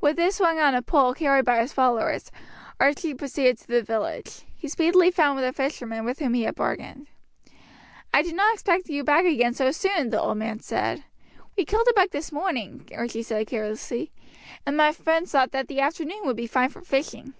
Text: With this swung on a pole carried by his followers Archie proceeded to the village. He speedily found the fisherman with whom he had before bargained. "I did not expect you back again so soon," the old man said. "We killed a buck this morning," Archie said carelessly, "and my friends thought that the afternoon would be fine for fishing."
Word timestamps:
With 0.00 0.14
this 0.14 0.36
swung 0.36 0.60
on 0.60 0.76
a 0.76 0.82
pole 0.82 1.14
carried 1.14 1.44
by 1.46 1.58
his 1.60 1.72
followers 1.72 2.30
Archie 2.78 3.12
proceeded 3.12 3.58
to 3.58 3.66
the 3.66 3.82
village. 3.82 4.42
He 4.54 4.68
speedily 4.68 5.10
found 5.10 5.40
the 5.40 5.52
fisherman 5.52 6.04
with 6.04 6.20
whom 6.20 6.34
he 6.34 6.44
had 6.44 6.54
before 6.54 6.66
bargained. 6.76 7.08
"I 8.12 8.22
did 8.22 8.36
not 8.36 8.54
expect 8.54 8.88
you 8.88 9.02
back 9.02 9.24
again 9.24 9.52
so 9.52 9.72
soon," 9.72 10.10
the 10.10 10.20
old 10.22 10.38
man 10.38 10.60
said. 10.60 11.02
"We 11.56 11.64
killed 11.64 11.88
a 11.90 11.92
buck 11.92 12.10
this 12.10 12.30
morning," 12.30 12.88
Archie 12.96 13.24
said 13.24 13.48
carelessly, 13.48 14.12
"and 14.64 14.76
my 14.76 14.92
friends 14.92 15.32
thought 15.32 15.50
that 15.50 15.66
the 15.66 15.80
afternoon 15.80 16.20
would 16.24 16.36
be 16.36 16.46
fine 16.46 16.68
for 16.68 16.82
fishing." 16.82 17.34